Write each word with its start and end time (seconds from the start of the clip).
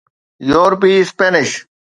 يورپي 0.49 0.89
اسپينش 1.01 1.49